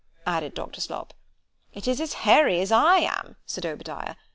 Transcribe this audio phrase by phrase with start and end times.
[0.25, 0.81] —added Dr.
[0.81, 1.13] Slop——
[1.73, 4.15] ——It is as hairy as I am; said _Obadiah.